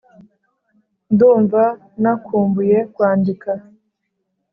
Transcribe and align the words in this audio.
Ndumva 1.13 1.61
nakumbuye 2.01 2.77
kwandika 2.93 3.51